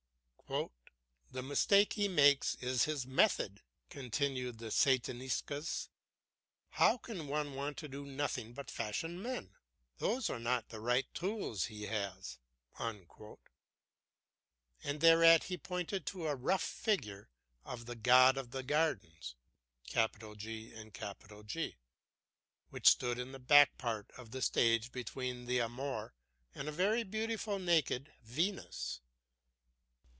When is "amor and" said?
25.61-26.67